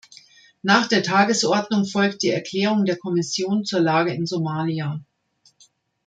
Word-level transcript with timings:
Nach 0.63 0.87
der 0.87 1.03
Tagesordnung 1.03 1.85
folgt 1.85 2.23
die 2.23 2.29
Erklärung 2.31 2.85
der 2.85 2.97
Kommission 2.97 3.65
zur 3.65 3.81
Lage 3.81 4.11
in 4.11 4.25
Somalia. 4.25 4.99